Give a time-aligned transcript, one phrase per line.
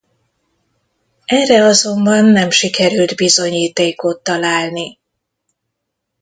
[1.25, 4.99] Erre azonban nem sikerült bizonyítékot találni.